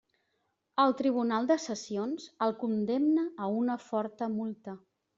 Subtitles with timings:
[0.83, 4.81] El tribunal de sessions el condemna a una forta multa.